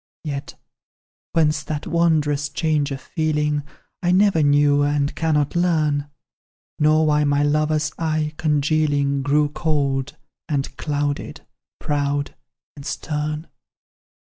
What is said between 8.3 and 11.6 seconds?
congealing, Grew cold and clouded,